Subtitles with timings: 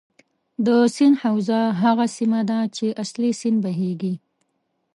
[0.65, 4.13] د سیند حوزه هغه سیمه ده چې اصلي سیند بهیږي.